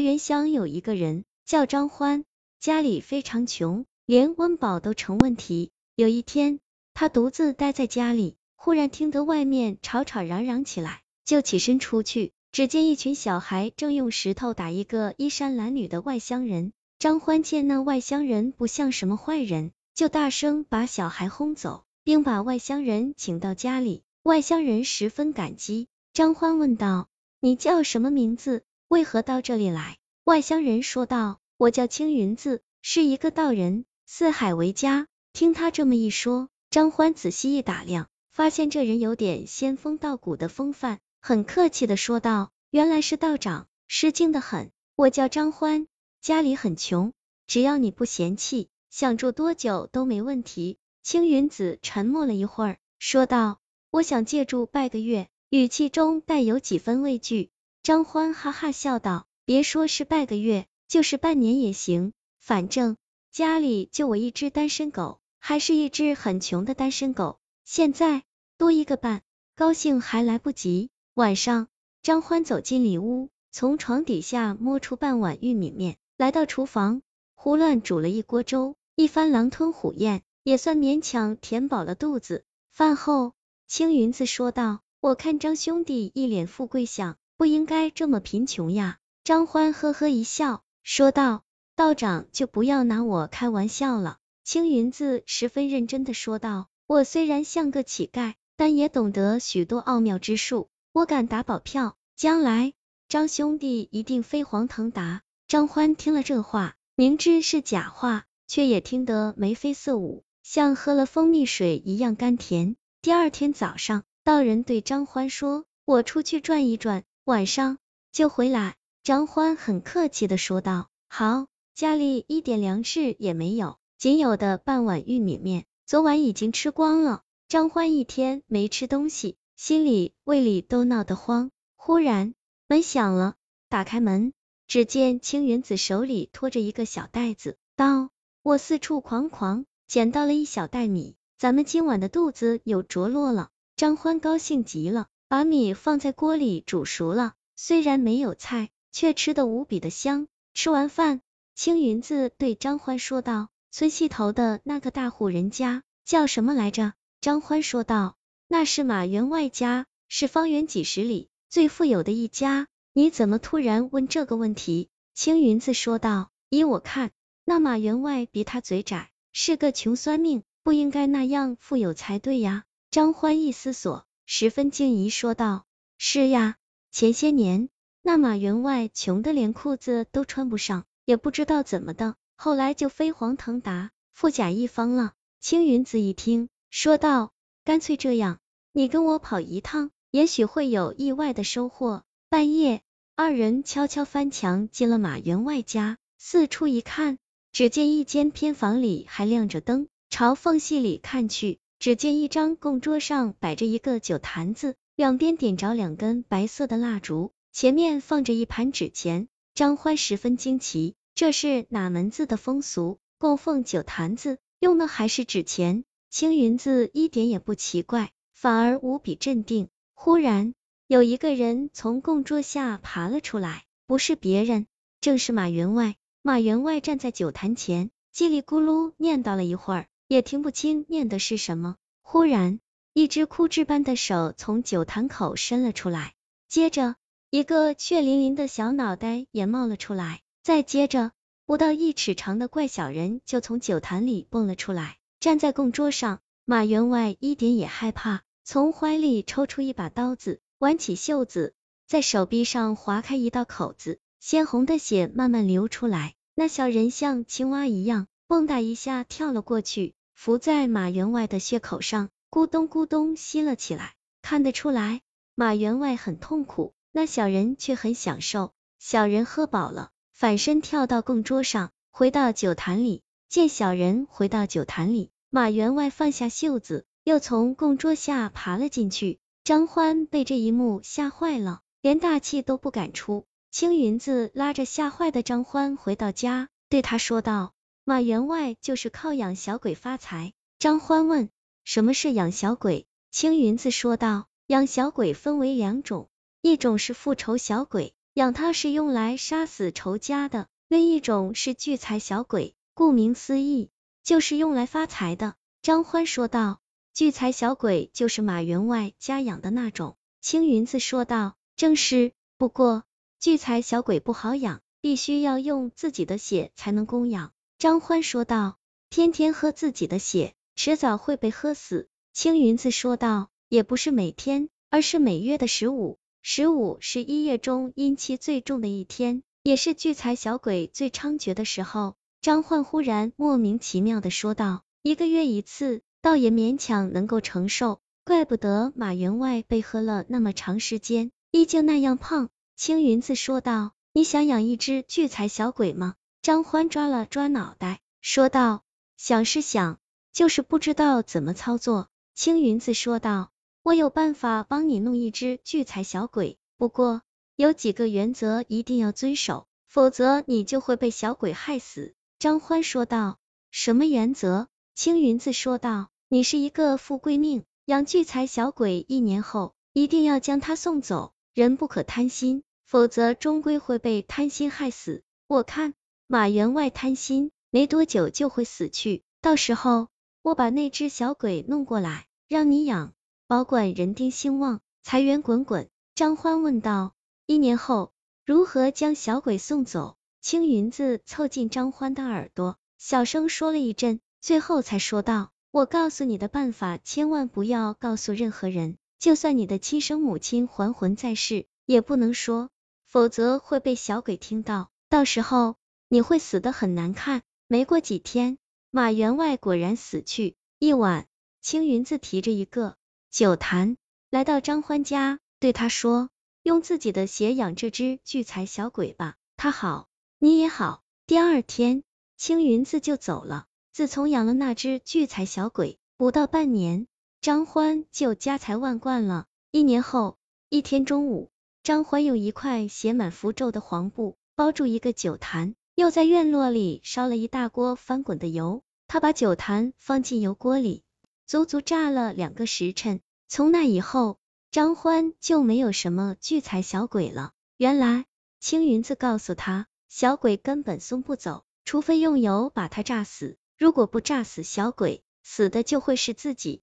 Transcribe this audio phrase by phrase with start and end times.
[0.00, 2.24] 原乡有一个人叫张欢，
[2.60, 5.70] 家里非常穷，连温饱都成问题。
[5.96, 6.60] 有一天，
[6.94, 16.72] 他独自待在家里，忽然听得外面吵吵嚷嚷起来，就起身出去，只见一群小孩正用石头打一个衣衫褴褛的外乡人。
[16.98, 24.02] 张欢见那外乡人不像什么坏人，就大声把小孩轰走，并把外乡人请到家里。
[24.24, 25.86] 外乡人十分感激。
[26.12, 27.08] 张欢问道
[27.38, 28.64] ：“你叫什么名字？
[28.88, 44.70] 为何到这里来？”外乡人说道：“我叫青云子，是一个道人，四海为家。”听他这么一说，张欢仔细一打量，发现这人有点仙风道骨的风范，很客气的说道：“原来是道长，失敬的很。
[44.96, 45.86] 我叫张欢。”
[46.20, 47.12] 家里很穷，
[47.46, 50.78] 只要你不嫌弃，想住多久都没问题。
[51.02, 53.60] 青云子沉默了一会儿，说道
[53.90, 57.50] ：“我想借住半个月。”语气中带有几分畏惧。
[57.88, 62.98] 张欢哈哈笑道：“别说是半个月，就是半年也行，反正
[63.32, 67.38] 家里就我一只单身狗，还是一只很穷的单身狗。
[67.64, 68.24] 现在
[68.58, 69.22] 多一个伴，
[69.56, 71.68] 高兴还来不及。”晚上，
[72.02, 75.96] 张欢走进里屋，从床底下摸出半碗玉米面。
[76.18, 77.00] 来到厨房，
[77.34, 82.44] 胡乱煮了一锅粥，一番狼吞虎咽，也算勉强填饱了肚子。
[82.70, 83.32] 饭后，
[83.66, 91.44] 青云子说道：“我看张兄弟一脸富贵相，不应该这么贫穷呀。”张欢呵呵一笑，说道
[91.76, 102.72] ：“道长就不要拿我开玩笑了。”青云子十分认真的说道：“我虽然像个乞丐，但也懂得许多奥妙之术，我敢打保票，将来
[103.08, 112.76] 张兄弟一定飞黄腾达。”张欢听了这话，明知是假话，却也听得眉飞色舞，像喝了蜂蜜水一样甘甜。
[113.00, 117.76] 第二天早上，道人对张欢说：“我出去转一转，晚上
[118.10, 127.20] 就回来。”张欢很客气的说道：“好。”家里一点粮食也没有，仅有的半碗玉米面，昨晚已经吃光了。
[127.46, 131.50] 张欢一天没吃东西，心里胃里都闹得慌。
[131.76, 132.34] 忽然
[132.66, 133.34] 门响了，
[133.68, 134.32] 打开门。
[134.66, 138.08] 只见青云子手里拖着一个小袋子，道
[138.42, 150.26] ：“我四处狂狂，捡到了一小袋米，咱们今晚的肚子有着落了。”张欢高兴极了，把米放在锅里煮熟了，虽然没有菜，却吃得无比的香。
[150.54, 151.20] 吃完饭，
[151.54, 158.16] 青云子对张欢说道：“村西头的那个大户人家叫什么来着？”张欢说道
[158.48, 164.88] ：“那是马员外家，是方圆几十里最富有的一家。”你怎么突然问这个问题？
[165.14, 167.10] 青云子说道：“依我看，
[167.44, 175.64] 那马员外比他嘴窄，是个穷酸命，不应该那样富有才对呀。”张欢一思索，十分惊疑说道
[175.96, 176.56] ：“是呀，
[176.90, 177.70] 前些年
[178.02, 187.32] 那马员外穷的连裤子都穿不上，也不知道怎么的，后来就飞黄腾达，富甲一方了。”青云子一听，说道
[187.64, 188.38] ：“干脆这样，
[188.72, 192.82] 你跟我跑一趟，也许会有意外的收获。”半夜。
[193.16, 197.16] 二人悄悄翻墙进了马员外家，四处一看，
[197.50, 209.28] 只见一间偏房里还亮着灯，朝缝隙里看去，只见一张供桌上摆着一个酒坛子，两边点着两根白色的蜡烛，前面放着一盘纸钱。
[209.54, 212.98] 张欢十分惊奇，这是哪门子的风俗？
[213.18, 215.84] 供奉酒坛子用的还是纸钱？
[216.10, 219.68] 青云子一点也不奇怪，反而无比镇定。
[219.94, 220.54] 忽然。
[220.86, 224.66] 有一个人从供桌下爬了出来，不是别人，
[225.02, 225.96] 正是马员外。
[226.22, 231.76] 马员外站在酒坛前，叽里咕噜念叨了一会儿，也听不清念的是什么。
[232.02, 232.60] 忽然，
[232.94, 236.14] 一只枯枝般的手从酒坛口伸了出来，
[236.48, 236.96] 接着，
[237.30, 241.12] 一个血淋淋的小脑袋也冒了出来，再接着，
[241.44, 246.20] 不到一尺长的怪小人就从酒坛里蹦了出来，站在供桌上。
[246.46, 250.40] 马员外一点也害怕，从怀里抽出一把刀子。
[250.58, 251.54] 挽起袖子，
[251.86, 256.14] 在手臂上划开一道口子，鲜红的血慢慢流出来。
[256.34, 263.94] 那小人像青蛙一样，蹦跶一下跳了过去，伏在马员外的血口上，咕咚咕咚吸了起来。
[264.20, 265.00] 看得出来，
[265.36, 268.52] 马员外很痛苦，那小人却很享受。
[268.80, 273.04] 小人喝饱了，反身跳到供桌上，回到酒坛里。
[273.28, 279.20] 见小人回到酒坛里，马员外放下袖子，又从供桌下爬了进去。
[279.44, 283.24] 张欢被这一幕吓坏了，连大气都不敢出。
[283.52, 287.54] 青云子拉着吓坏的张欢回到家，对他说道
[287.88, 291.30] ：“马员外就是靠养小鬼发财。”张欢问
[291.64, 296.10] ：“什么是养小鬼？”青云子说道：“养小鬼分为两种，
[296.42, 303.70] 一种是复仇小鬼，养它是用来杀死仇家的；另一种是聚财小鬼，顾名思义，
[304.04, 305.36] 就是用来发财的。
[305.62, 306.60] 张欢说道
[306.92, 312.84] ：“聚财小鬼就是马员外家养的那种。”青云子说道：“正是，不过
[313.18, 318.56] 聚财小鬼不好养，必须要用自己的血才能供养。”张欢说道
[318.88, 348.64] ：“天天喝自己的血，迟早会被喝死。”青云子说道：“也不是每天，而是每月的十五，十五是一月中阴气最重的一天，也是聚财小鬼最猖獗的时候。”张焕忽然莫名其妙的说道：“一个月一次，倒也勉强能够承受，怪不得马员外被喝了那么长时间，依旧那样胖。”青云子说道：“你想养一只聚财小鬼吗？”张欢抓了抓脑袋，说道
[348.98, 349.78] ：“想是想，
[350.12, 353.30] 就是不知道怎么操作。”青云子说道
[353.62, 357.02] ：“我有办法帮你弄一只聚财小鬼，不过
[357.36, 363.18] 有几个原则一定要遵守，否则你就会被小鬼害死。”张欢说道
[363.52, 371.14] ：“什么原则？”青云子说道：“你是一个富贵命，养聚财小鬼一年后，一定要将他送走。
[371.32, 375.04] 人不可贪心，否则终归会被贪心害死。
[375.28, 375.74] 我看。”
[376.10, 379.02] 马员外贪心，没多久就会死去。
[379.20, 379.88] 到时候
[380.22, 382.94] 我把那只小鬼弄过来，让你养，
[383.26, 385.68] 保管人丁兴旺，财源滚滚。
[385.94, 386.94] 张欢问道：
[387.26, 387.92] 一年后
[388.24, 389.98] 如何将小鬼送走？
[390.22, 402.48] 青云子凑近张欢的耳朵，小声说了一阵，最后才说道：我告诉你的办法，千万不要告诉任何人，就算你的亲生母亲还魂在世，也不能说，
[402.86, 405.56] 否则会被小鬼听到，到时候。
[405.88, 407.22] 你会死的很难看。
[407.46, 408.38] 没过几天，
[408.70, 410.36] 马员外果然死去。
[410.58, 411.06] 一晚，
[411.40, 412.76] 青云子提着一个
[413.10, 413.76] 酒坛
[414.10, 416.10] 来到张欢家，对他说
[416.42, 419.88] ：“用自己的血养这只聚财小鬼吧，他好，
[420.18, 421.84] 你也好。”第二天，
[422.18, 423.46] 青云子就走了。
[423.72, 426.86] 自从养了那只聚财小鬼，不到半年，
[427.22, 429.26] 张欢就家财万贯了。
[429.50, 430.18] 一年后，
[430.50, 431.30] 一天中午，
[431.62, 435.54] 张欢用一块写满符咒的黄布包住一个酒坛。
[435.78, 440.82] 又在院落里烧了一大锅翻滚的油，他把酒坛放进油锅里，
[441.24, 443.00] 足足炸了两个时辰。
[443.28, 444.18] 从那以后，
[444.50, 447.30] 张欢就没有什么聚财小鬼了。
[447.56, 448.06] 原来
[448.40, 453.38] 青云子告诉他，小鬼根本送不走，除非用油把他炸死。
[453.56, 456.60] 如果不炸死小鬼，死的就会是自己。